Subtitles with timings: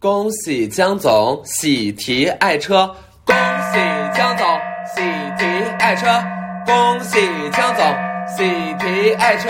[0.00, 2.86] 恭喜江总喜提爱车，
[3.24, 3.78] 恭喜
[4.16, 4.46] 江总
[4.94, 5.02] 喜
[5.36, 5.44] 提
[5.80, 6.06] 爱车，
[6.64, 7.18] 恭喜
[7.50, 7.84] 江总
[8.28, 8.44] 喜
[8.78, 9.48] 提爱车，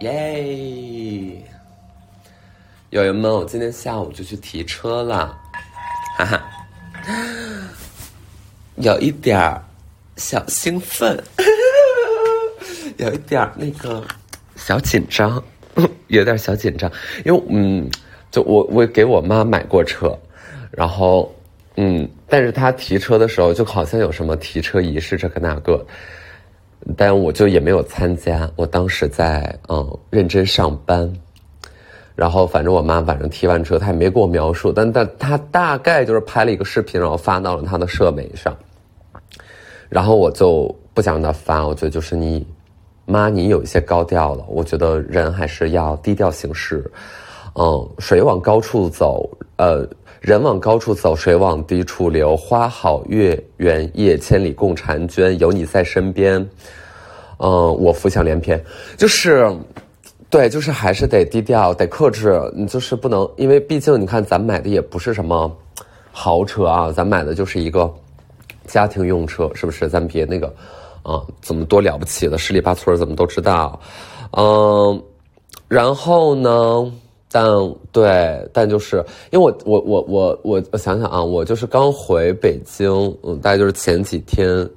[0.00, 1.44] 耶！
[2.88, 5.38] 友友们，我今天下午就去提车了，
[6.16, 6.42] 哈哈，
[8.76, 9.62] 有一点儿
[10.16, 11.22] 小兴奋，
[12.96, 14.02] 有一点儿那个
[14.56, 15.44] 小紧张。
[16.08, 16.90] 有点小紧张，
[17.24, 17.90] 因为嗯，
[18.30, 20.14] 就我我给我妈买过车，
[20.70, 21.34] 然后
[21.76, 25.82] 嗯，但是她提车的时候就好像有什么提车仪式这个那个，
[26.96, 28.50] 但我就也没有参加。
[28.56, 31.10] 我当时在嗯认真上班，
[32.14, 38.54] 然后反正我妈晚上提完车，她也没给我描述，但但她大概就是拍了一个视频，然后发到了她的社媒上，
[39.88, 42.46] 然后我就不想让她发，我觉得就是你。
[43.04, 44.44] 妈，你有一些高调了。
[44.48, 46.90] 我觉得人还是要低调行事。
[47.54, 49.86] 嗯，水往高处走，呃，
[50.20, 52.34] 人往高处走，水往低处流。
[52.34, 55.38] 花好月圆夜，千里共婵娟。
[55.38, 56.40] 有你在身边，
[57.38, 58.58] 嗯，我浮想联翩。
[58.96, 59.54] 就是，
[60.30, 62.40] 对，就是还是得低调，得克制。
[62.54, 65.54] 你就是不能，因为毕竟你看，咱买的也不是什么
[66.10, 67.92] 豪车啊，咱买的就是一个
[68.64, 69.88] 家庭用车，是不是？
[69.88, 70.50] 咱别那个。
[71.02, 73.78] 啊，怎么多了不起的，十里八村怎么都知道，
[74.32, 75.02] 嗯，
[75.68, 76.92] 然后呢？
[77.34, 77.46] 但
[77.90, 82.86] 对，但就是因为我我我我我我想想啊，我就是刚回北京，
[83.22, 84.68] 嗯，大概就是前几天，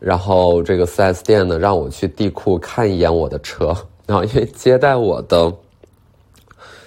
[0.00, 3.76] 然后这个四 S 店呢让我去地库看一眼我的车，
[4.06, 5.54] 然后因为接待我的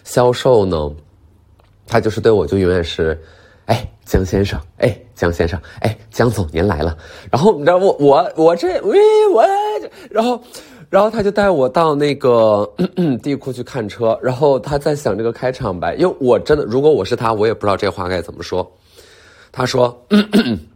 [0.04, 0.92] 销售呢，
[1.86, 3.16] 他就是对我就永远是。
[3.68, 6.98] 哎，江先生，哎，江先生，哎，江总您来了。
[7.32, 9.00] 然后你知道我我我这喂
[9.34, 9.42] 我，
[10.10, 10.44] 然后
[10.90, 12.70] 然后他就带我到那个
[13.24, 14.20] 地库去看车。
[14.22, 18.70] 然后他在想这个开场白，因为我真的如果我是他，我也不知道这话该怎么说。
[19.50, 19.98] 他说：“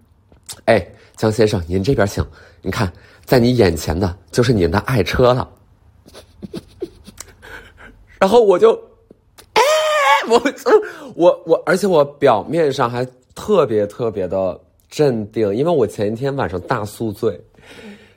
[0.64, 2.26] 哎，江先生，您这边请。
[2.62, 2.90] 你看，
[3.26, 5.50] 在你眼前的就是您的爱车了。
[8.18, 8.82] ”然后我就。
[10.28, 10.42] 我
[11.14, 14.60] 我我，而且我表面上还特别特别的
[14.90, 17.40] 镇定，因为我前一天晚上大宿醉，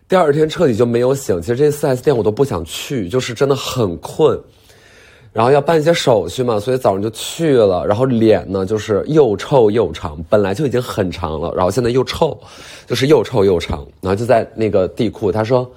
[0.09, 1.41] 第二天彻底就没有醒。
[1.43, 4.41] 其实这四 S 店我都不想去，就是真的很困，
[5.33, 7.85] 然后要办一些手续嘛，所以早上就去了。
[7.85, 12.39] 然后脸呢，就是又臭又长，本来就已经很长了，然后现在又臭，
[12.87, 13.87] 就是又臭又长。
[14.01, 15.69] 然后就在那个地库，他说：“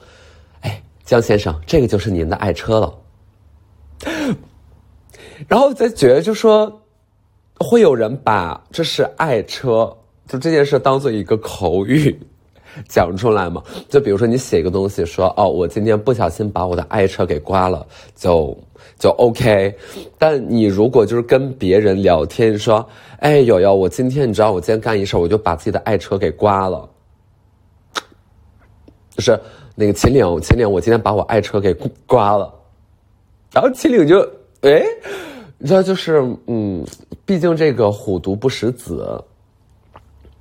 [0.62, 2.94] 哎，江先生，这个就是您的爱车了。”
[5.47, 6.81] 然后再觉得，就说
[7.61, 9.95] 会有人把这是爱车，
[10.27, 12.17] 就这件事当做一个口语
[12.88, 13.61] 讲出来嘛？
[13.89, 17.85] 就比如说你写一个东西，说哦，我今天不小心把我的爱车给刮了，
[18.16, 18.57] 就
[18.97, 19.75] 就 OK。
[20.17, 22.88] 但你如果就是跟别人聊天，说
[23.19, 26.89] 哎，友友，我今天你知道我今天干一事，我就把自己的爱车给刮了，
[29.09, 29.38] 就是
[29.75, 31.73] 那个秦岭，秦岭，我今天把我爱车给
[32.07, 32.53] 刮了，
[33.51, 34.21] 然后秦岭就
[34.61, 34.81] 哎。
[35.63, 36.83] 你知道，就是嗯，
[37.23, 39.23] 毕竟这个虎毒不食子，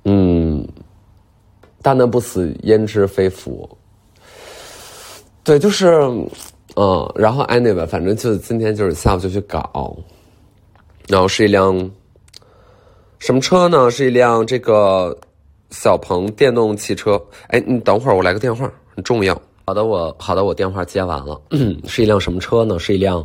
[0.03, 0.67] 嗯，
[1.83, 3.69] 大难不死焉知非福？
[5.43, 5.91] 对，就是
[6.75, 9.95] 嗯，然后 anyway，反正就今天就是下午就去搞，
[11.07, 11.91] 然后是一辆
[13.19, 13.91] 什么车呢？
[13.91, 15.15] 是一辆这个
[15.69, 17.21] 小鹏电动汽车。
[17.49, 19.39] 哎，你等会儿，我来个电话，很重要。
[19.65, 21.39] 好的，我好的，我电话接完了。
[21.85, 22.79] 是一辆什么车呢？
[22.79, 23.23] 是一辆。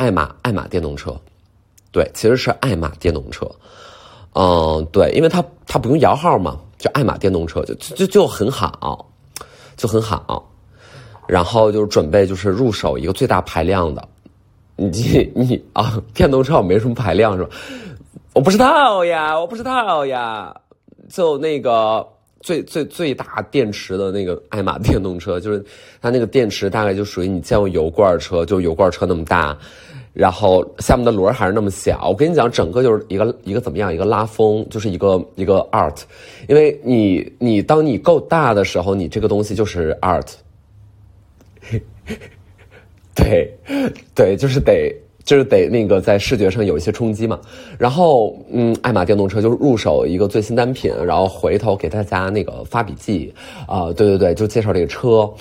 [0.00, 1.14] 爱玛爱玛电动车，
[1.92, 3.46] 对，其实是爱玛电动车，
[4.32, 9.06] 嗯，对，因为它它不用摇号嘛，就爱玛电动车就就就很好，
[9.76, 10.50] 就很好，
[11.28, 14.08] 然后就是准备就是入手一个最大排量的，
[14.76, 17.50] 你 你啊，电动车没什么排量是吧？
[18.32, 20.54] 我不知道呀，我不知道呀，
[21.10, 22.08] 就那个
[22.40, 25.64] 最最最大电池的那个爱玛电动车，就是
[26.00, 29.56] 它那个电池大概就属于你见过油罐车，就油罐车那么大。
[30.12, 36.02] 然后下面的轮还是那么小，我跟你讲，整个就是一个一个怎么样，一个拉风，就是一个一个 art，
[36.48, 40.26] 因为你你当你够大的时候，你这个东西就是 art，
[43.14, 43.56] 对
[44.12, 44.92] 对，就是得
[45.24, 47.38] 就是得那个在视觉上有一些冲击嘛。
[47.78, 53.32] 然后嗯，爱玛电动车就是入手一个最新单品，然后回头给大家那个发笔记。
[53.66, 55.32] 啊，对对对，就介绍这个车。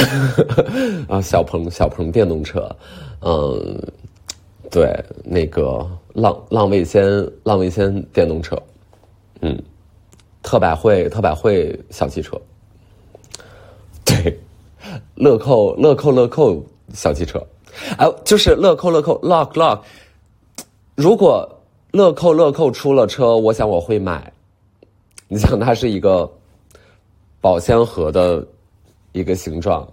[1.08, 2.74] 啊，小鹏小鹏电动车，
[3.20, 3.78] 嗯，
[4.70, 4.88] 对，
[5.22, 7.04] 那个浪浪味仙
[7.42, 8.56] 浪味仙电动车，
[9.42, 9.60] 嗯，
[10.42, 12.40] 特百惠特百惠小汽车，
[14.02, 14.38] 对，
[15.16, 16.64] 乐扣乐扣乐扣
[16.94, 17.44] 小汽车，
[17.98, 19.80] 哎，就是乐扣乐扣 lock lock。
[20.94, 21.48] 如果
[21.92, 24.32] 乐扣乐扣出了车，我想我会买。
[25.28, 26.30] 你想，它是一个
[27.40, 28.46] 保鲜盒的
[29.12, 29.86] 一个形状，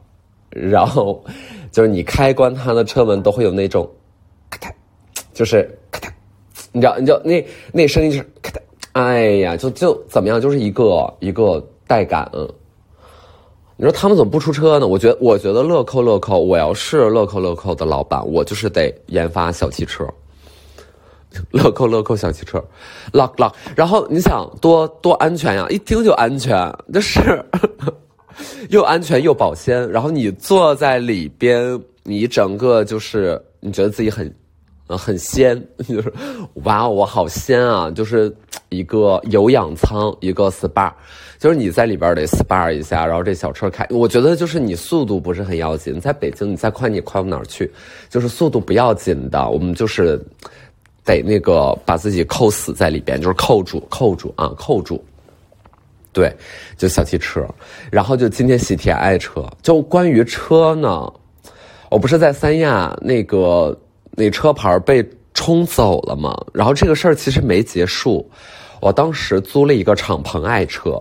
[0.49, 1.23] 然后
[1.71, 3.87] 就是你开关它的车门都会有那种
[4.49, 4.71] 咔嗒，
[5.33, 6.11] 就是咔嗒，
[6.71, 8.59] 你知道，你知道那那声音就是咔嗒，
[8.93, 12.29] 哎呀，就就怎么样，就是一个一个带感。
[13.79, 14.87] 你说他们怎么不出车呢？
[14.87, 20.03] 我觉得，我觉得乐扣乐扣，我要是乐扣乐扣的老板，我就是得研发小汽车。
[21.51, 22.57] 乐扣乐扣小汽车
[23.13, 23.53] ，lock lock。
[23.75, 25.67] 然后你想多多安全呀？
[25.69, 27.45] 一听就安全，就是
[28.69, 29.87] 又安全又保鲜。
[29.91, 34.33] 然后你坐在里边，你整个就是你觉得自己很
[34.95, 36.13] 很仙， 就是
[36.63, 37.89] 哇，我好仙啊！
[37.89, 38.31] 就是
[38.69, 40.91] 一个有氧舱，一个 SPA，
[41.39, 43.05] 就是你在里边得 SPA 一下。
[43.05, 45.99] 然后这小车开，我觉得就是你速度不是很要紧。
[45.99, 47.71] 在北京，你再快你快不哪去？
[48.09, 50.23] 就是速度不要紧的，我们就是。
[51.07, 55.01] 得那个把自己扣死在里边，就是扣住，扣住啊，扣住。
[56.11, 56.29] 对，
[56.75, 57.47] 就小汽车，
[57.89, 59.41] 然后就今天喜提爱车。
[59.61, 61.09] 就关于车呢，
[61.89, 63.73] 我不是在三亚那个
[64.17, 66.35] 那车牌被冲走了嘛？
[66.51, 68.27] 然后这个事儿其实没结束，
[68.81, 70.99] 我当时租了一个敞篷爱车，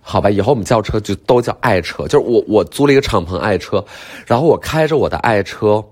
[0.00, 2.04] 好吧，以后我们叫车就都叫爱车。
[2.04, 3.84] 就是我我租了一个敞篷爱车，
[4.24, 5.84] 然后我开着我的爱车，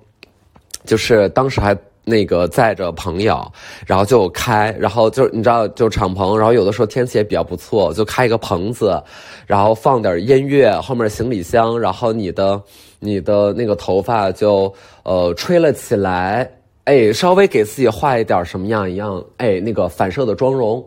[0.86, 1.76] 就是当时还。
[2.04, 3.44] 那个载着朋友，
[3.86, 9.02] 然后就开，然后就你知道，就敞篷，然后有的时候天气也比较不错，就开一个棚子，
[9.46, 12.62] 然后放点音乐，后面行李箱，然后你的
[13.00, 14.72] 你的那个头发就
[15.02, 16.50] 呃吹了起来，
[16.84, 20.84] 哎，稍微给自己画一点什么样一样，哎，那个反射的妆容。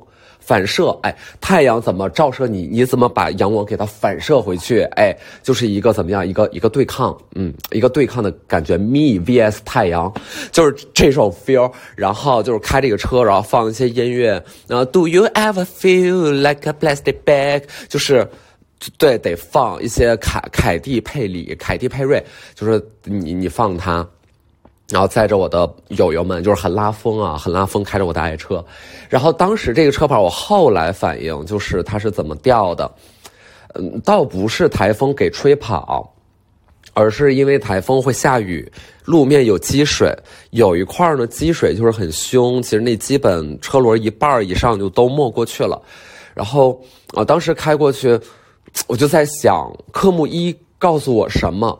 [0.47, 2.65] 反射，哎，太阳怎么照射你？
[2.71, 4.81] 你怎么把阳光给它反射回去？
[4.95, 5.13] 哎，
[5.43, 6.25] 就是一个怎么样？
[6.25, 8.77] 一个一个对抗，嗯，一个对抗的感觉。
[8.77, 10.09] Me vs 太阳，
[10.53, 11.69] 就是这种 feel。
[11.97, 14.41] 然后就是开这个车，然后放一些音乐。
[14.67, 17.63] 然后 Do you ever feel like a plastic bag？
[17.89, 18.25] 就是，
[18.97, 22.23] 对，得放一些凯凯蒂佩里、凯蒂佩瑞，
[22.55, 24.07] 就是你你放它。
[24.89, 28.63] 然后载着我的友友们，就是很拉风啊，很拉风，开着我的爱车。
[29.09, 32.89] 然后当时这个车牌，我后来反应就是它是怎么掉的，
[33.75, 36.13] 嗯，倒不是台风给吹跑，
[36.93, 38.71] 而是因为台风会下雨，
[39.03, 40.17] 路面有积水，
[40.51, 45.81] 有一块呢积水就是很凶，其实那基本车轮一半以上就都没过去了。
[46.33, 46.81] 然后
[47.13, 48.17] 啊，当时开过去，
[48.87, 51.77] 我就在想，科目一告诉我什么？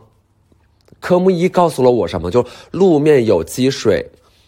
[1.00, 2.30] 科目一告诉了我什么？
[2.30, 4.04] 就路面有积水，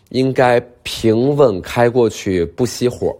[0.09, 3.17] 应该平稳开过去，不熄火。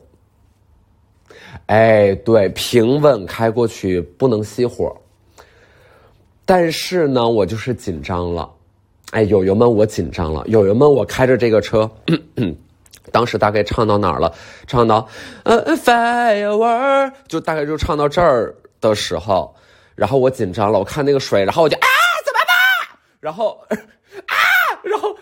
[1.67, 4.93] 哎，对，平稳开过去不能熄火。
[6.45, 8.51] 但是呢，我就是紧张了。
[9.13, 10.45] 哎，友友们，我紧张了。
[10.49, 11.89] 友友们，我开着这个车，
[13.13, 14.33] 当时大概唱到哪儿了？
[14.67, 15.07] 唱到
[15.45, 19.55] 呃，firework，就大概就唱到这儿的时候，
[19.95, 20.79] 然后我紧张了。
[20.79, 21.87] 我看那个水，然后我就啊。
[23.21, 24.35] 然后 啊，
[24.83, 25.15] 然后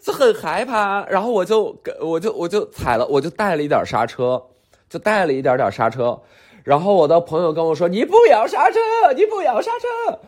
[0.00, 4.40] 就很害怕，然后我就我就我就踩了，我就带了一点刹车，
[4.88, 6.20] 就带了一点点刹车。
[6.62, 8.78] 然后我的朋友跟我说：“你不要刹车，
[9.16, 10.18] 你不要刹车。”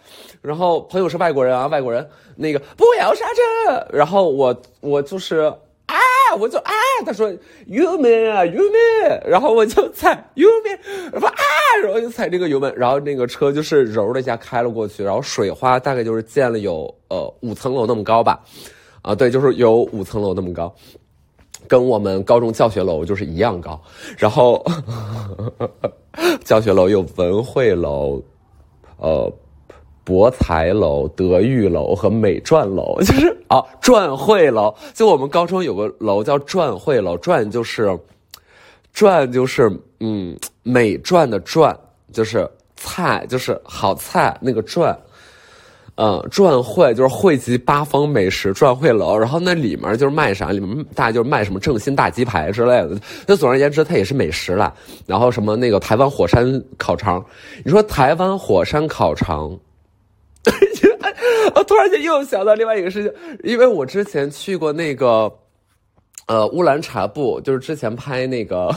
[0.40, 3.86] 然后朋友是外国人啊，外国人那个不要刹车。
[3.92, 5.52] 然后我我就是，
[6.34, 6.72] 我就啊，
[7.04, 7.32] 他说
[7.66, 11.34] “you man 啊，you man”，然后我就踩 “you man”，说啊。
[11.82, 18.38] 然后就踩这个油门，然后那个车就是揉了一下开了过去，然后水花大概就是溅了有呃五层楼那么高吧，
[19.00, 20.72] 啊对，就是有五层楼那么高，
[21.66, 23.80] 跟我们高中教学楼就是一样高，
[24.18, 24.62] 然后
[26.44, 28.22] 教学楼有文汇楼，
[28.98, 29.32] 呃
[30.04, 37.98] 博才楼、德育楼和美传楼， 就是啊传汇楼，就我们高中有个楼叫传汇楼，传就是。
[38.94, 41.74] 传就是嗯，美传的传
[42.12, 44.94] 就是菜，就是好菜那个传，
[45.94, 53.00] 嗯，转会就是汇集八方美食转会楼，然后那里面就是卖啥，里面大概就是卖什么正新大鸡排之类的。
[53.26, 54.74] 那总而言之，它也是美食了。
[55.06, 57.24] 然后什么那个台湾火山烤肠，
[57.64, 59.58] 你说台湾火山烤肠，
[61.54, 63.12] 我突然间又想到另外一个事情，
[63.44, 65.32] 因为我之前去过那个。
[66.28, 68.72] 呃，乌兰察布就是之前拍那个，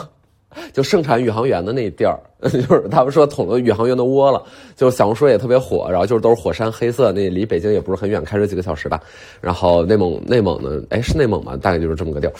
[0.74, 4.44] 就盛产宇航员的那地儿， 就是他们说捅了宇航员的窝了，
[4.76, 9.00] 就小红书也特别火，然后就是都是火山黑色，那离北京也不是很远，开车几个小时吧。
[9.40, 11.56] 然后内蒙内蒙的，哎，是内蒙吗？
[11.56, 12.34] 大概就是这么个地儿。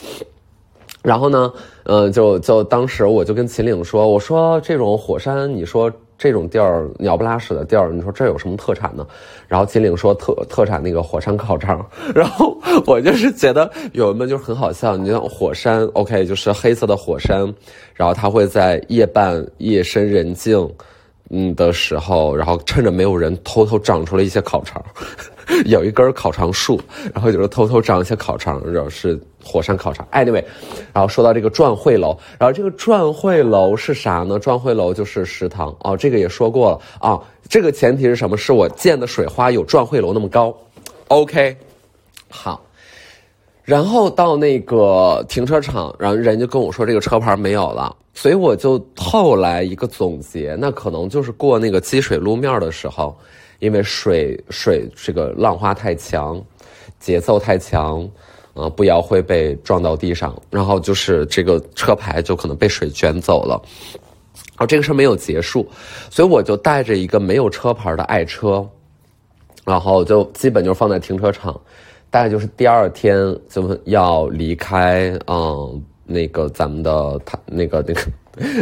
[1.02, 1.52] 然后呢，
[1.84, 9.06] 嗯，就就当时我就跟秦岭说，我说这种火山，你说这种地儿鸟不拉屎的地儿，你说这有什么特产呢？
[9.48, 12.56] 然后金领说特特产那个火山烤肠， 然后
[12.86, 14.96] 我就是觉得友们就很好笑。
[14.96, 17.52] 你像火山，OK，就是黑色的火山，
[17.94, 20.68] 然后它会在夜半夜深人静，
[21.30, 24.82] 嗯的时候，然后趁着没有人，偷偷长出了一些烤肠。
[25.66, 26.80] 有一根烤肠树，
[27.14, 30.06] 然后就是偷偷长一些烤肠，然后是火山烤肠。
[30.10, 30.42] Anyway，
[30.92, 34.40] 然后说到这个转会楼，然后这个转会楼是啥呢？
[34.40, 37.20] 转会楼就是食堂哦，这个也说过了啊。
[37.48, 38.36] 这个前提是什么？
[38.36, 40.52] 是我建的水花有转会楼那么高。
[41.08, 41.56] OK，
[42.28, 42.60] 好。
[43.62, 53.16] 然后到那个停车场，然后人就跟我说这个车牌没有了，所以我就后来一个总结，那可能就是过那个积水路面的时候。
[53.58, 56.42] 因为水水这个浪花太强，
[56.98, 58.08] 节奏太强，
[58.54, 63.60] 呃，不要会被撞到地上，然后就是这个车牌就可能被水卷走了。
[64.58, 65.68] 哦，这个事儿没有结束，
[66.10, 68.66] 所以我就带着一个没有车牌的爱车，
[69.64, 71.58] 然后就基本就放在停车场，
[72.10, 73.16] 大概就是第二天
[73.48, 78.00] 就要离开，嗯，那个咱们的他那个那个。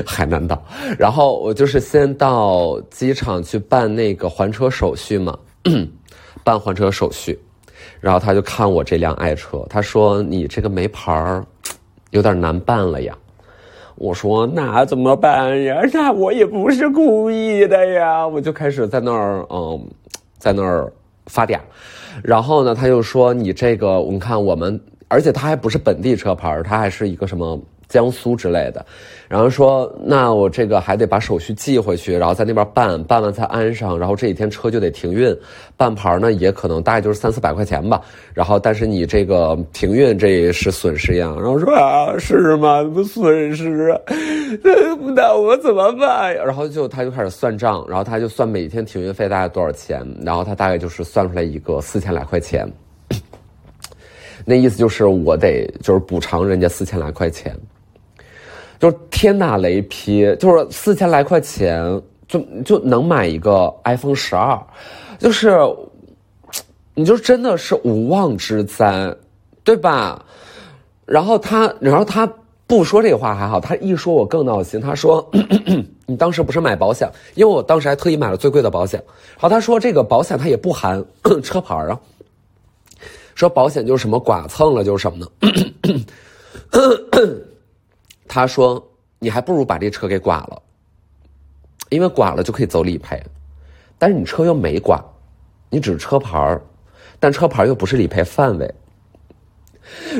[0.06, 0.62] 海南岛，
[0.96, 5.36] 然后我就是先到机场去办那个还车手续嘛，
[6.44, 7.36] 办还车手续，
[8.00, 11.44] 然后他就看我这辆爱车，他说你这个没牌儿，
[12.10, 13.18] 有点难办了呀。
[13.96, 15.80] 我说那怎么办呀？
[15.92, 18.24] 那我也不是故意的呀。
[18.24, 19.88] 我就开始在那儿嗯，
[20.38, 20.92] 在那儿
[21.26, 21.58] 发嗲，
[22.22, 27.60] 然后呢，他就说你这个，你看我们，而且他还不是本地车牌他还是一个什么。
[27.86, 28.84] 江苏之类的，
[29.28, 35.36] 然后说那我这个还得把手续寄回去，然后在那边办，办完才安上，然后这几天车就得停运，
[35.76, 38.00] 办牌呢也可能大概就是三四百块钱吧，
[38.32, 42.82] 然后但是你这个停运这也是损失呀，然后说啊是吗？
[42.82, 44.00] 不损失啊，
[45.14, 46.42] 那我怎么办呀？
[46.42, 52.66] 然后就他就开始算账，然后他就算每天停运费大概多少钱，然后他大概就是算出来一个四千来块钱，
[54.44, 57.56] 那意思就是我得就是补偿人家四千来块钱。
[58.78, 64.60] 就是天打雷劈，就是四千来块钱就就能买一个 iPhone 十二，
[65.18, 65.56] 就是，
[66.94, 69.14] 你就真的是无妄之灾，
[69.62, 70.22] 对吧？
[71.06, 72.30] 然后他，然后他
[72.66, 74.80] 不说这话还好，他一说我更闹心。
[74.80, 75.26] 他说
[76.06, 77.08] ：“你当时不是买保险？
[77.34, 79.02] 因为我当时还特意买了最贵的保险。
[79.38, 81.02] 好，他说这个保险它也不含
[81.42, 81.98] 车牌啊，
[83.34, 85.26] 说保险就是什么剐蹭了就是什么呢？”
[88.26, 88.84] 他说
[89.20, 90.60] ：“你还不如把这车给剐了，
[91.90, 93.22] 因为剐了就可以走理赔，
[93.98, 95.00] 但是你车又没剐，
[95.70, 96.60] 你只是车牌儿，
[97.20, 98.74] 但车牌又不是理赔范围。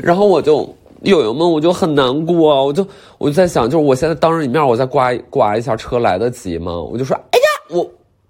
[0.03, 2.87] 然后我就友友们，我就很难过，我就
[3.19, 6.81] 我就在想，就是我现在当着你面，我再刮刮一下车来得及吗？
[6.81, 7.85] 我就说，哎呀，我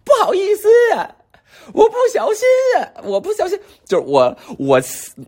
[0.04, 0.68] 不好意思，
[1.72, 2.46] 我不小心，
[3.04, 4.80] 我不小心，就是我我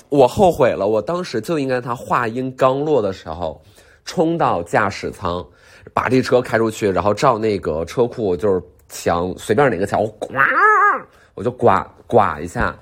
[0.08, 3.60] 我后悔了，我当时就应该他话音刚落的时候。”
[4.08, 5.44] 冲到驾驶舱，
[5.92, 10.44] 把这车开出去，然后照那个车库就是墙，随便哪个墙，我刮，
[11.34, 12.78] 我就刮刮一下，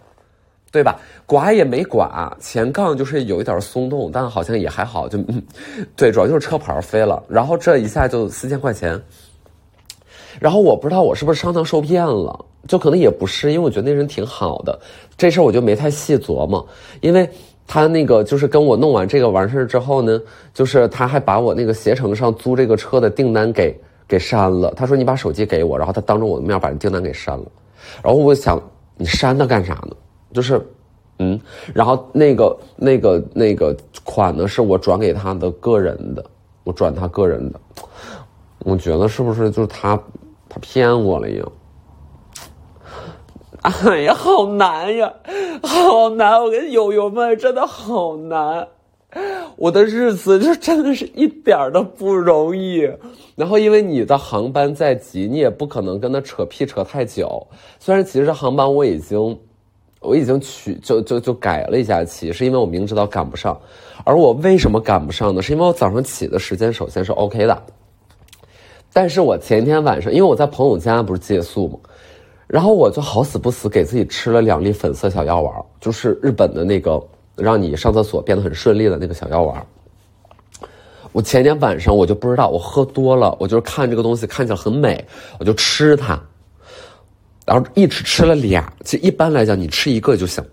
[0.71, 1.01] 对吧？
[1.25, 5.19] 刮也没刮，前杠就是有一点松动，但好像也还好，就
[5.97, 7.25] 对，主要就是车牌飞了。
[7.27, 9.03] 然后这一下就四千块钱，
[10.39, 14.79] 然后我不知道我是不是上当受骗了，就可能也不是，因为我觉得那人挺好的，
[15.17, 16.67] 这事儿我就没太细琢磨，
[17.01, 17.29] 因为。
[17.67, 20.21] 他那个就是跟我弄完这个完事之后呢，
[20.53, 23.75] 就是他还把我那个携程上租这个车的订单给
[24.07, 24.71] 给删了。
[24.77, 27.47] 他说你把手机给我，然后他当着我的面把订单给删了。
[28.03, 28.63] 然后我想
[28.99, 29.97] 你删它干啥呢？
[30.35, 30.61] 就是，
[31.21, 31.41] 嗯，
[31.73, 36.23] 然后那个那个那个款呢是我转给他的个人的，
[36.65, 37.59] 我转他个人的。
[38.59, 39.99] 我觉得是不是就是他
[40.51, 41.43] 他骗我了呀？
[43.65, 45.11] 哎呀，好难呀，
[45.63, 46.39] 好难！
[46.43, 48.69] 我跟友友们真的好难，
[49.57, 52.87] 我的日子就真的是一点都不容易。
[53.35, 57.47] 然后因为你的航班在即，你也不可能跟他扯屁扯太久。
[57.81, 59.39] 虽然其实航班我已经
[60.01, 63.59] 我已经取就就就改了一下期，是因为我明知道赶不上。
[64.05, 65.41] 而我为什么赶不上呢？
[65.41, 67.63] 是因为我早上起的时间首先是 OK 的，
[68.93, 71.79] 但是我前一天晚上因为我在朋友家不是借宿吗？
[72.47, 77.03] 然后我就好死不死给自己吃了两粒粉色小药丸，就是日本的那个
[77.37, 79.67] 让你上厕所变得很顺利的那个小药丸。
[81.13, 85.03] 我前天晚上我就不知道，我喝多了，我就是看这个东西看起来很美，
[85.39, 86.21] 我就吃它，
[87.47, 88.73] 然后一直吃了俩。
[88.85, 90.45] 其实一般来讲，你吃一个就行，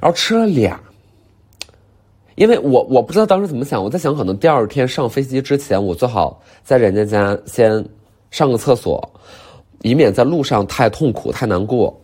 [0.00, 0.78] 然后吃了俩，
[2.36, 7.84] 因为我我不知道当时怎么想，我在想可能第二天上飞机之前，我最好在人家家先
[8.30, 9.10] 上个厕所。
[9.84, 11.94] 以免在路上太痛苦太难过。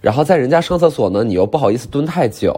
[0.00, 2.52] 然后在人家上厕所呢，你又不好意思蹲太久。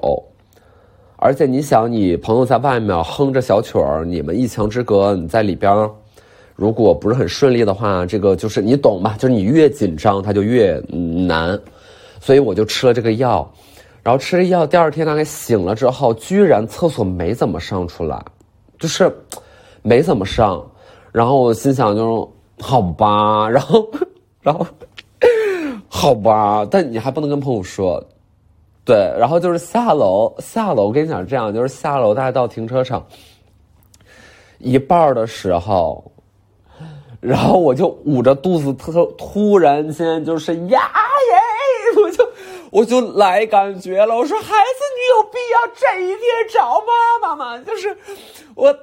[1.16, 5.70] 而且你想，你朋友在外面哼着小曲儿，你们一墙之隔，你在里边，
[6.56, 9.16] 如果不是很顺利的话，这个就是你懂吧？
[9.18, 10.82] 就是你越紧张，它就越
[11.26, 11.60] 难。
[12.18, 13.46] 所以我就吃了这个药，
[14.02, 18.18] 然后吃了药，第二天大概醒了之后，居然厕所没怎么上出来，
[18.78, 19.14] 就是
[19.82, 20.66] 没怎么上。
[21.12, 23.86] 然后我心想，就是好吧，然后，
[24.40, 24.66] 然后，
[25.88, 28.02] 好吧，但你还不能跟朋友说。
[28.82, 30.86] 对，然后就是下楼，下楼。
[30.86, 33.06] 我跟你讲，这样就是下楼，大概到停车场
[34.58, 36.10] 一半的时候，
[37.20, 40.90] 然后我就捂着肚子，突突然间就是呀
[41.30, 42.28] 耶，我就
[42.70, 44.16] 我就来感觉了。
[44.16, 44.52] 我说孩子，
[44.96, 46.18] 你有必要这一天
[46.52, 47.62] 找妈妈吗？
[47.64, 47.96] 就是
[48.54, 48.66] 我，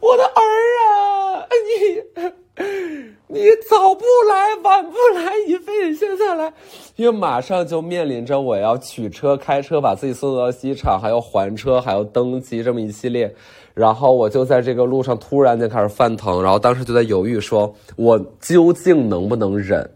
[0.00, 0.40] 我的儿
[0.86, 2.32] 啊，你。
[3.30, 6.52] 你早不来，晚不来，你非得现在来，
[6.96, 13.32] 因为马上就面临着我要取车、开车把自己送到机场，还要还车，还要登机这么一系列，
[13.74, 19.88] 然后我就在这个路上突然间开始犯疼，然后当时就在犹豫，说我究竟能不能忍？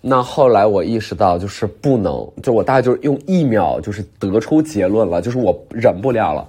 [0.00, 6.48] 那后来我意识到就是不能，就我大概就是用一秒就是得出结论了，就是我忍不了了，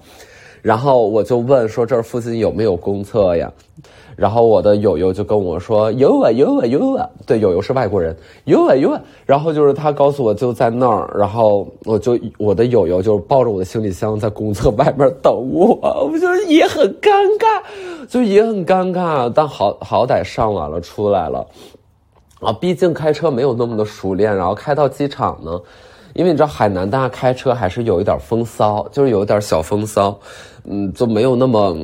[0.63, 3.51] 然后我就问说这儿附近有没有公厕呀？
[4.15, 8.15] 然后我的友友就跟我说有啊有啊有啊，对，友友是外国人，
[8.45, 9.01] 有啊有啊。
[9.25, 15.75] 然后就是他告诉我就在那儿，然后我就我的友友就抱着我的行李箱在公厕外面等我，
[16.09, 19.29] 我就也很尴尬，就也很尴尬。
[19.33, 21.45] 但好好歹上完了出来了，
[22.39, 25.59] 啊，毕竟开车没有那么的熟练，然后开到机场呢，
[26.13, 30.15] 因为你知道海南大家开车还是有一点风骚，就是有一点小风骚，
[30.65, 31.75] 嗯，就没有那么。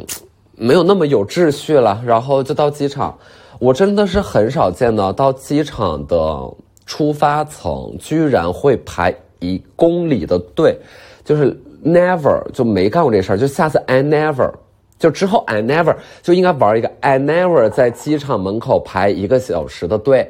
[0.61, 3.17] 没有那么有秩序了，然后就到机场，
[3.59, 6.37] 我真的是很少见到到机场的
[6.85, 10.77] 出发层居然会排一公里的队，
[11.23, 14.51] 就是 never 就没干过这事儿，就下次 I never，
[14.97, 20.29] 就之后 I never 就应该玩一个 I never 在机场门口排一个小时的队，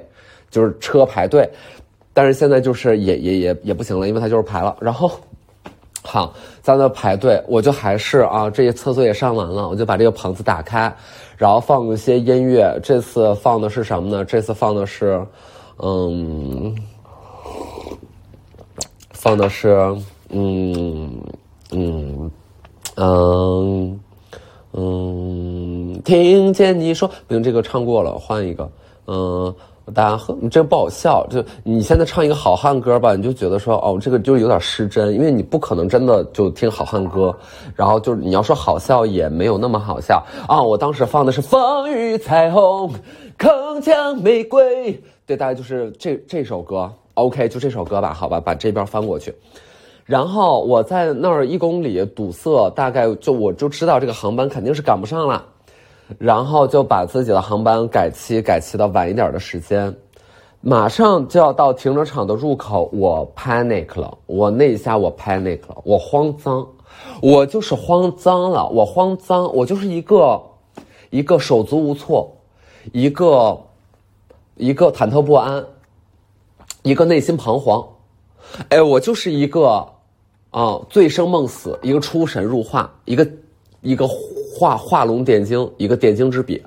[0.51, 1.49] 就是车排队，
[2.13, 5.09] 但是现在就是也也也也不行了，因为他就是排了，然后。
[6.01, 10.91] 好，在那排队，我就还是啊，这些厕所也上完了，我就把这个棚子打开，
[11.38, 12.79] 然后放一些音乐。
[12.81, 14.25] 这次放的是什么呢？
[14.25, 15.21] 这次放的是，
[15.77, 16.75] 嗯，
[19.12, 19.77] 放的是，
[20.29, 21.12] 嗯
[21.71, 22.31] 嗯
[22.95, 23.99] 嗯
[24.71, 28.71] 嗯，听见你说，不行，这个唱过了，换一个，
[29.07, 29.53] 嗯。
[29.93, 31.25] 大家喝，这不好笑。
[31.30, 37.36] 就你现在唱一个好汉歌吧，你就觉得说，哦，这个就有点失真，因为你不可能真的就听好汉歌。
[37.75, 40.62] 然后就是你要说好笑，也没有那么好笑啊。
[40.62, 42.91] 我当时放的是风雨彩虹，
[43.38, 45.02] 铿锵玫瑰。
[45.25, 46.91] 对，大概就是这这首歌。
[47.15, 49.34] OK，就这首歌吧，好吧，把这边翻过去。
[50.06, 55.45] 然后我在那儿一公里堵塞，大概就我就知道这个航班肯定是赶不上了。
[56.17, 59.95] 然后就把自己的航班改期，改期到晚一点的时间，
[60.59, 66.67] 马上就要到停车场的入口，我 panic 了，我那一下我 panic 了，我慌张，
[67.21, 70.41] 我就是慌张了，我慌张，我就是一个
[71.11, 72.35] 一个手足无措，
[72.91, 73.55] 一个
[74.55, 75.63] 一个忐忑不安，
[76.81, 77.87] 一个内心彷徨，
[78.69, 79.87] 哎，我就是一个
[80.49, 83.29] 啊醉生梦死，一个出神入化，一个
[83.81, 84.09] 一个。
[84.59, 86.61] 画画龙点睛，一个点睛之笔；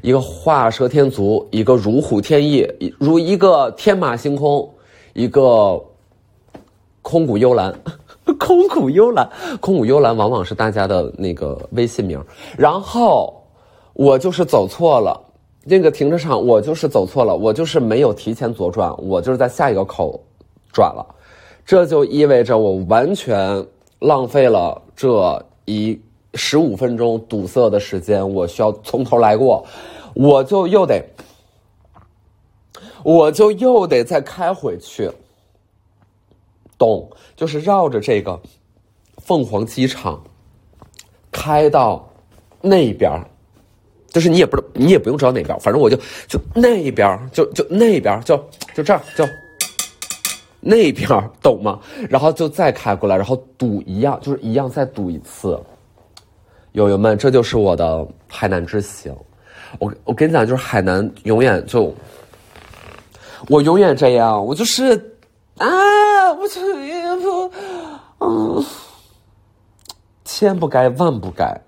[0.00, 2.64] 一个画蛇添足，一个如虎添翼，
[3.00, 4.70] 如一个天马行空，
[5.12, 5.82] 一个
[7.02, 7.74] 空谷幽兰。
[8.38, 9.28] 空谷幽兰，
[9.60, 12.24] 空谷幽兰往往是大家的那个微信名。
[12.56, 13.34] 然后
[13.94, 15.20] 我就是走错了，
[15.64, 20.20] 那个停车场我就是走错了，我就是没有提前左转，我就是在下一个口
[20.72, 21.04] 转了，
[21.66, 23.66] 这就意味着我完全
[23.98, 26.00] 浪费了这一。
[26.34, 29.66] 十五分钟堵塞的时间，我需要从头来过，
[30.14, 31.04] 我就又得，
[33.02, 35.10] 我就又得再开回去，
[36.78, 37.10] 懂？
[37.36, 38.40] 就是绕着这个
[39.18, 40.22] 凤凰机场
[41.30, 42.08] 开到
[42.60, 43.10] 那边
[44.08, 45.96] 就是你也不你也不用知道哪边，反正我就
[46.28, 48.36] 就那边就就那边就
[48.74, 49.26] 就这儿就
[50.60, 51.08] 那边
[51.42, 51.80] 懂吗？
[52.08, 55.58] 然后就再开过来，然后堵一样，就是一样再堵一次。
[56.72, 59.14] 友友们，这就是我的海南之行。
[59.78, 61.94] 我我跟你讲，就是海南永远就，
[63.48, 65.16] 我永远这样，我就是
[65.58, 66.60] 啊，我就
[67.20, 67.52] 不，
[68.20, 68.64] 嗯，
[70.24, 71.58] 千不该万不该。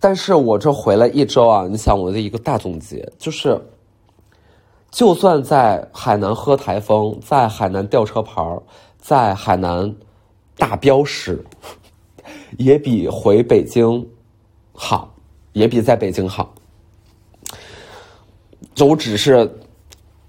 [0.00, 3.58] 但是我这回来一周啊，你想我的一个大总结就是，
[4.90, 8.44] 就算在海南喝台风，在海南吊车牌
[8.98, 9.94] 在海南
[10.58, 11.42] 大标识，
[12.58, 14.06] 也比回北京
[14.72, 15.14] 好，
[15.52, 16.54] 也比在北京好。
[18.74, 19.50] 就我只是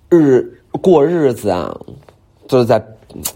[0.10, 0.42] 日
[0.82, 1.76] 过日子啊，
[2.48, 2.84] 就是在。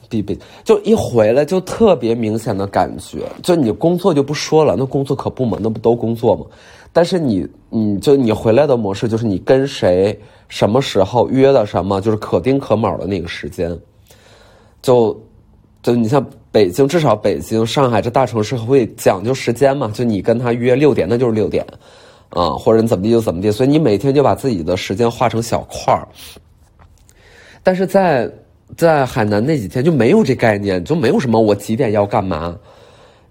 [0.09, 6.45] 比比就一回来就特别明显的感觉，就你工作就不说了，那工作可不嘛，那不都工作嘛？
[6.91, 10.19] 但是你，你就你回来的模式就是你跟谁
[10.49, 13.79] 什么时候约的什么，就是可丁可卯的那个时间，
[14.81, 15.17] 就
[15.81, 21.65] 就你像北京，至少北京、上海这大城市会讲究时间嘛，就你跟他约六点，那就是六点，
[22.29, 26.07] 啊，或者你怎么地就怎么地，所以你每天就把自己的时间划成小块儿，
[27.63, 28.29] 但是在。
[28.77, 32.55] 在海南那几天就没有这概念，就没有什么我几点要干嘛，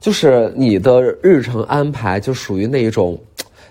[0.01, 3.17] 就是你的日程安排就属于那一种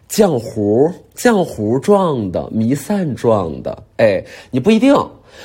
[0.10, 4.96] 浆糊浆糊状的弥散状的，哎，你不一定，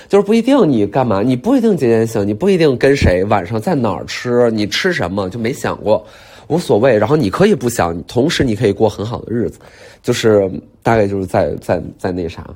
[0.09, 6.05] 就是不一定你干嘛，你不一定几点醒，你不一定跟谁晚上在哪儿吃，你吃什么就没想过，
[6.49, 6.97] 无所谓。
[6.99, 9.59] 然后你可以不想，同时你可以过很好的日子，
[10.03, 10.51] 就是
[10.83, 12.49] 大概就是在在在那啥。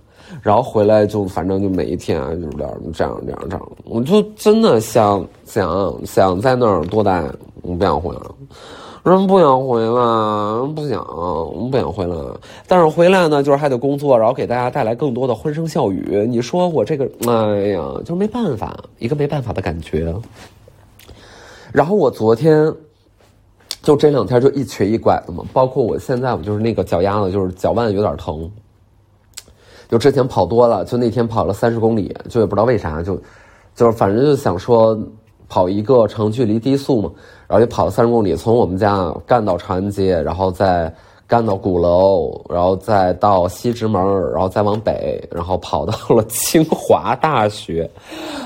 [0.43, 7.23] 然后回来就反正就每一天啊，就是这样这样这样这样，我就真的想想想在那儿多待，
[7.63, 8.21] 我不想回来，
[9.11, 11.05] 人不想回来，不想，
[11.71, 12.17] 不想回来。
[12.67, 16.27] 但是回来呢，就是还得工作，然后给大家带来更多的欢声笑语。
[16.29, 20.13] 你说我这个，哎呀，就没办法，一个没办法的感觉。
[21.71, 22.73] 然后我昨天
[23.81, 28.51] 就这两天就一瘸一拐的嘛，包括我现在我就是那个脚丫子，就是脚腕有点疼。
[29.89, 33.17] 就之前跑多了，就那天跑了三十公里，就也不知道为啥，就，
[33.77, 34.99] 就是反正就想说
[35.49, 37.13] 跑一个长距离低速嘛，
[37.49, 40.93] 然后就跑了三十公里，从我们家干到长安街，然后再
[41.27, 47.91] 干到鼓楼，然后再到西直门，然后再往北，然后跑到了 清华大学，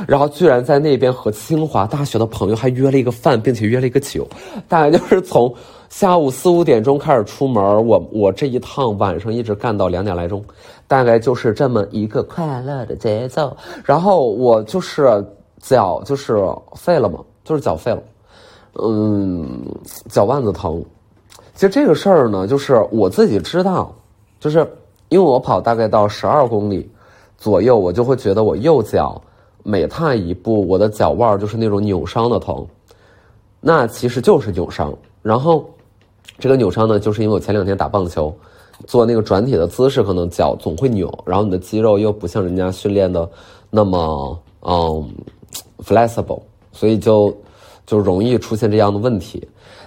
[0.06, 4.26] 然后居然在那边和清华大学的朋友还约了一个饭，并且约了一个酒，
[4.68, 5.52] 大概就是从。
[5.90, 10.40] 下午四五点钟开始出门，我我这一趟晚上一直干到两点来钟，
[10.86, 13.56] 大概就是这么一个快乐的节奏。
[13.84, 15.04] 然后我就是
[15.58, 16.40] 脚就是
[16.76, 18.00] 废了嘛，就是脚废了，
[18.74, 19.48] 嗯，
[20.08, 20.84] 脚腕子疼。
[21.54, 23.94] 其实这个事儿呢，就是我自己知道，
[24.38, 24.58] 就是
[25.08, 26.90] 因为我跑大概到十二公里
[27.36, 29.20] 左右，我就会觉得我右脚
[29.62, 32.66] 每踏一步，我的脚腕就是那种扭伤的疼，
[33.60, 35.64] 那其实就是扭伤，然后。
[36.38, 38.34] 这个扭伤呢，就是因为我前两天打棒球，
[38.86, 43.28] 做那个转体的姿势，可能脚总会扭，然后你的肌肉又不像人家训练的
[43.68, 45.10] 那么嗯
[45.84, 46.40] flexible，
[46.72, 47.34] 所以就
[47.90, 49.44] 就容易出现这样的问题。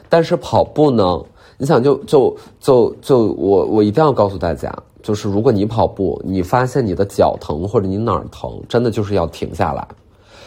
[0.10, 1.24] 但是跑步呢，
[1.58, 4.70] 你想就就就就我我一定要告诉大家，
[5.02, 9.88] 就是如果你跑步，你发现你的脚疼或者你哪儿疼，真的就是要停下来。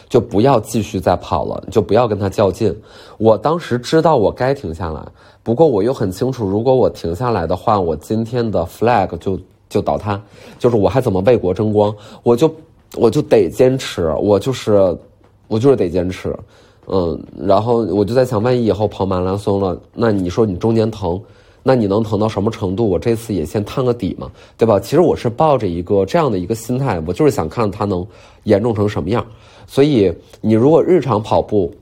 [0.09, 2.73] 就不要继续再跑了，就不要跟他较劲。
[3.19, 5.03] 我当时知道我该停下来，
[5.42, 10.21] 不过我又很清楚，如果我停下来的话，我今天的 flag 就就倒塌，
[10.61, 11.92] 就是我还怎么为国争光？
[12.23, 12.55] 我就
[12.95, 14.97] 我就得坚持，我就是
[15.49, 16.33] 我就是得坚持，
[16.87, 17.18] 嗯。
[17.38, 21.20] 然后我就在想，万一以后跑马拉松了，那你说你中间疼，
[21.62, 22.88] 那你能疼到什么程度？
[22.88, 24.79] 我这次也先探个底嘛，对吧？
[24.79, 28.07] 其实我是抱着一个这样的一个心态，我就是想看它能
[28.44, 29.27] 严重成什么样。
[29.66, 31.75] 所以，你如果日常跑步，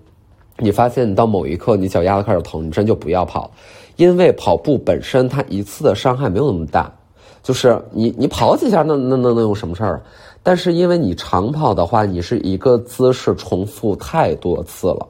[0.59, 3.51] 你发现你到某一刻你脚丫子开始疼，你真就不要跑，
[3.97, 6.91] 因为跑步本身它一次的伤害没有那么大，
[7.45, 10.03] 就是你你跑几下那那那能有什么事儿？
[10.43, 15.07] 但是因为你长跑的话，你是一个姿势重复太多次了，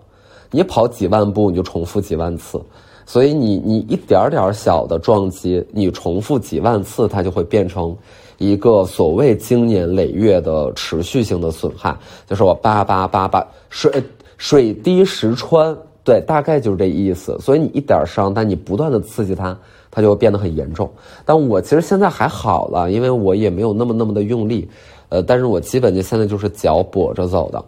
[0.51, 2.61] 你跑几万步你就重复几万次，
[3.07, 7.97] 所以你你一点点小的撞击，你重复几万次，它就会变成。
[8.39, 14.03] 一个所谓经年累月的持续性的损害，就是我叭叭叭叭水
[14.39, 17.39] 水滴石穿，对，大概就是这意思。
[17.39, 19.57] 所以你一点伤，但你不断的刺激它，
[19.95, 20.91] 它就会变得很严重。
[21.25, 24.69] 但我其实现在还好了，因为我也没有那么那么的用力，
[25.11, 27.65] 呃，但是我基本就现在就是脚跛着走的，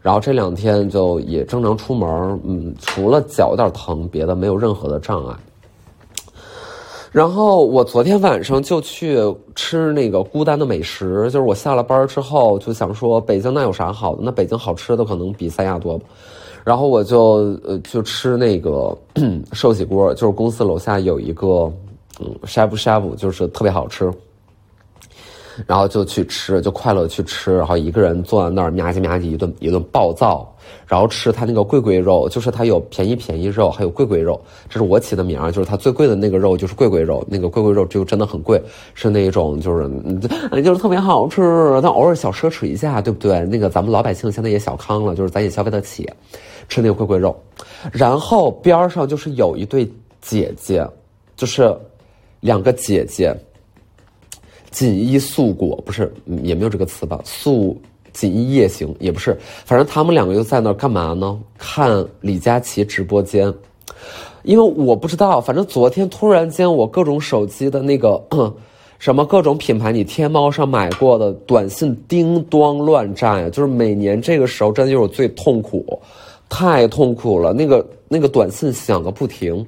[0.00, 5.34] 然后这两天就也正常出门，嗯，除了脚有点疼，别的没有任何的障碍。
[7.10, 9.18] 然后我昨天晚上就去
[9.54, 14.22] 吃那个孤单的美食，就是我下了班之后就想说北京那有啥好的？
[14.24, 16.00] 那北京好吃的可能比三亚多。
[16.64, 18.96] 然后我就呃就吃那个
[19.52, 21.72] 寿喜锅，就是公司楼下有一个
[22.18, 24.10] 嗯呷哺呷哺，就是特别好吃。
[25.68, 30.52] 然后就去吃，就快乐去吃，然后一个人坐在那儿吧唧吧唧一顿一顿暴躁，
[30.84, 38.60] 然后吃他那个贵贵肉，就是他有便宜便宜肉，还有贵贵肉，这是我起的名儿，就是他最贵的那个肉就是贵贵肉，那个贵贵肉就真的很贵，
[38.94, 39.88] 是那种就是
[40.60, 41.40] 就是特别好吃，
[41.80, 43.38] 但偶尔小奢侈一下，对不对？
[43.42, 46.10] 那个咱们老百姓现在也小康了，就是咱也消费得起，
[46.68, 47.36] 吃那个贵贵肉，
[47.92, 50.86] 然后边上就是有一对姐姐，
[51.36, 51.76] 就是
[52.40, 53.34] 两个姐姐。
[54.70, 57.20] 锦衣素裹不是也没有这个词吧？
[57.24, 57.80] 素
[58.12, 61.38] 锦衣夜行也不是，反正他们两个又在那儿干嘛呢？
[61.56, 63.54] 看李佳琦直播间，
[64.42, 68.20] 因为我不知道，反正昨天突然间我各种手机的那个
[68.98, 73.48] 什么各种品牌，你天猫上买过的短信叮咚乱炸呀！
[73.48, 76.02] 就是每年这个时候真的就是最痛苦，
[76.48, 79.66] 太痛苦了，那个那个短信响个不停。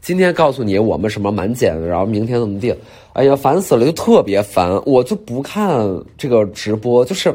[0.00, 2.74] 今天告诉你我们什么满减，然后明天怎么地？
[3.14, 5.80] 哎呀，烦死了，就特别烦，我就不看
[6.18, 7.34] 这个直播，就是，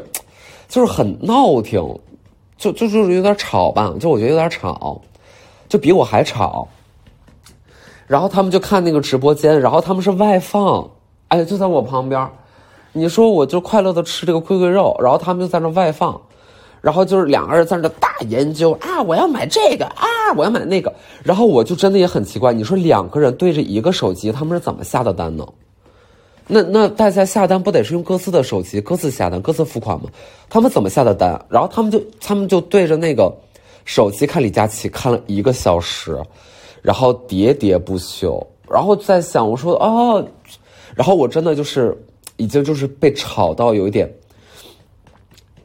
[0.68, 1.80] 就是很闹挺，
[2.56, 5.00] 就就就是有点吵吧，就我觉得有点吵，
[5.68, 6.68] 就比我还吵。
[8.06, 10.88] 然后他们就看那个直播间，然后他们是外放，
[11.28, 12.28] 哎，就在我旁边。
[12.92, 16.20] 你说我就快乐的吃这个贵贵肉，然后他们就在那外放。
[16.80, 20.92] 然后就是两个人在那大研究啊，我要买这个啊，我要买那个。
[21.22, 25.46] 然后我就真的也很奇怪，你说两个人对着一个手机，他们是怎么下的单呢？
[26.46, 30.08] 那那大家下单不得是用各自的手机各自下单各自付款吗？
[30.48, 31.40] 他们怎么下的单？
[31.48, 33.32] 然后他们就他们就对着那个
[33.84, 36.18] 手机看李佳琦看了一个小时，
[36.82, 38.44] 然后喋喋不休。
[38.68, 40.26] 然后在想，我说哦，
[40.94, 41.96] 然后我真的就是
[42.36, 44.12] 已经就是被吵到有一点。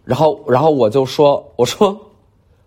[0.05, 1.99] 然后，然后我就说：“我说，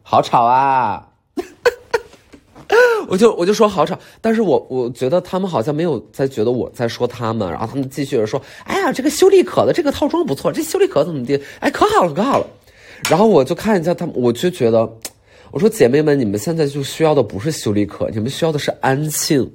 [0.02, 1.06] 好吵啊！”
[3.08, 11.40] 我就我就说好吵，但是我我觉得他们好像没有在觉得我在说他们，然后他们继续说：“哎呀，这个修丽可的这个套装不错，这修丽可怎么地？
[11.60, 12.46] 哎，可好了，可好了。”
[13.08, 14.86] 然后我就看一下他们，我就觉得，
[15.52, 19.50] 我说姐妹们，你们现在就需要的不是修丽可，你们需要的是安静，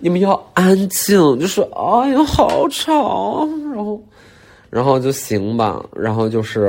[0.00, 4.00] 你们要安静，就是哎呀，好吵，然后。
[4.70, 6.68] 然后就行吧，然后就是，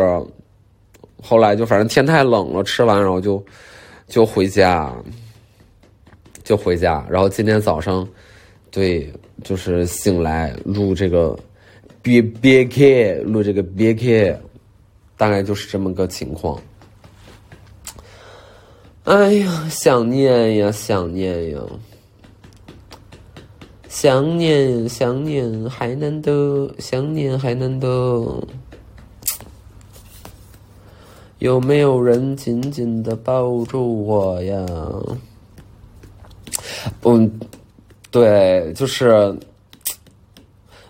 [1.22, 3.44] 后来就反正天太冷了，吃完然后就
[4.08, 4.94] 就回家，
[6.44, 7.06] 就回家。
[7.10, 8.08] 然后今天早上，
[8.72, 9.12] 对，
[9.44, 11.38] 就是醒来录这个
[12.02, 14.40] 别别 K，录这个别 K，
[15.18, 16.60] 大概就是这么个情况。
[19.04, 21.60] 哎呀，想念呀，想念呀。
[24.02, 28.42] 想念，想念，还难得，想念还难得。
[31.40, 34.66] 有没有人紧紧的抱住我呀？
[37.04, 37.30] 嗯，
[38.10, 39.38] 对，就是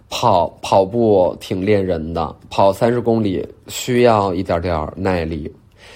[0.07, 5.51] 跑跑步挺练人的，跑三十公里需要一点点耐力。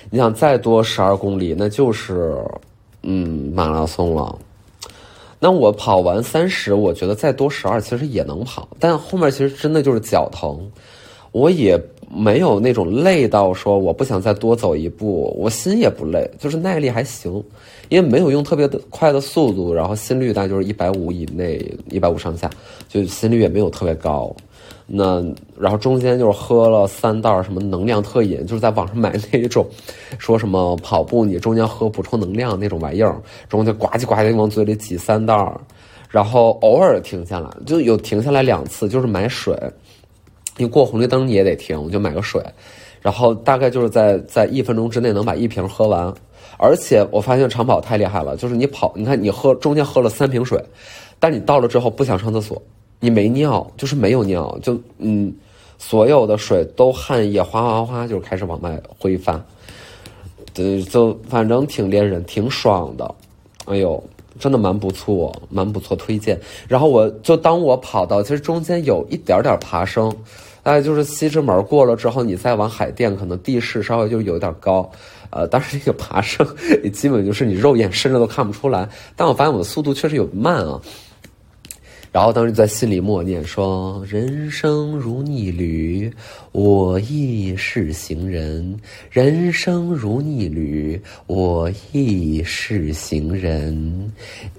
[0.09, 2.35] 你想再多十二公里，那就是
[3.03, 4.35] 嗯马拉松了。
[5.43, 10.57] 那我跑完三十，我觉得再多十二其实也能跑，但后面其实真的就是脚疼，
[11.33, 11.77] 我也
[12.09, 17.43] 没有那种累到说我不想再多走一步，我心也不累，就是耐力还行，
[17.89, 22.49] 因为没有用特别的快的速度，然后心率大概就是一百五以内，一百五上下，
[22.87, 24.33] 就心率也没有特别高。
[24.95, 25.23] 那
[25.57, 29.67] 然后中间就是喝了三袋什么能量特饮，就是在网上买那种，
[30.19, 35.51] 说什么跑步你中间喝补充能量那种玩意儿，中间呱唧呱唧往嘴里挤三袋
[36.09, 39.57] 然后偶尔停下来，就有停下来两次，就是买水，
[40.57, 42.39] 你过红绿灯你也得停，我就买个水，
[43.01, 46.13] 然后大概就是在在一分钟之内能把一瓶喝完，
[46.59, 50.63] 而且我发现长跑太厉害了，就是你跑，你看你喝中间喝了三瓶水，
[51.19, 52.61] 但你到了之后不想上厕所。
[53.03, 55.29] 你没尿，就是没有尿，就嗯，
[55.77, 59.43] 所有的水都汗液哗哗哗就开始往外挥发，
[60.53, 63.13] 对，就反正挺练人，挺爽的，
[63.65, 64.01] 哎呦，
[64.39, 66.39] 真的蛮不错，蛮不错，推荐。
[66.65, 70.09] 然后我就当我跑到，其实中间有一点点爬升，
[70.63, 74.89] 大概就是西直门过了之后，你再往海淀，可能地势稍微就有点高，
[75.29, 76.47] 呃，但是这个爬升
[76.93, 78.87] 基本就是你肉眼甚至都看不出来。
[79.17, 80.79] 但我发现我的速度确实有慢啊。
[82.13, 86.13] 然后当时在心里默念说：“人生如逆旅，
[86.51, 88.79] 我亦是行人。
[89.09, 94.13] 人生如逆旅，我亦是行人。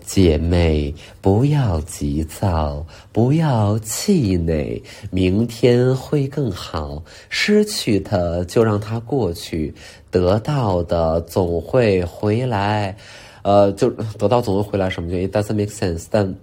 [0.04, 7.00] 姐妹，不要急躁，不要气馁，明天会更好。
[7.28, 9.72] 失去的就让它过去，
[10.10, 12.96] 得到的总会回来。
[13.42, 13.88] 呃，就
[14.18, 16.34] 得到总会回来，什么就 It doesn't make sense，但。”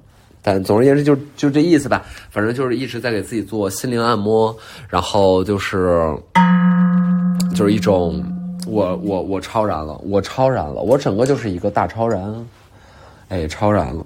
[0.43, 4.55] 但总而言之就就这意思吧，反正就是一直在给自己做心灵按摩，
[4.89, 6.03] 然后就是
[7.55, 8.23] 就是一种
[8.65, 12.47] 我我我超然了，我超然了，我整个就是一个大超然，
[13.29, 14.05] 哎，超然了，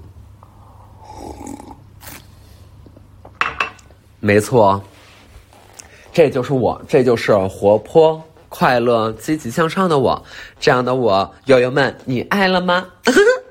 [4.19, 4.81] 没错，
[6.11, 10.21] 这就是我，这就是活泼、快乐、积极向上的我，
[10.59, 12.85] 这样的我，友友们，你爱了吗？